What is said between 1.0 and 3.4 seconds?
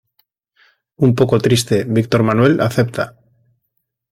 Un poco triste, Víctor Manuel acepta.